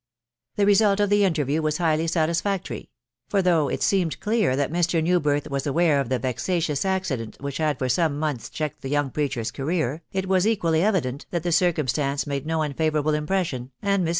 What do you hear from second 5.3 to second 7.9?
was aware of the vexatious accident wAvidv. YhA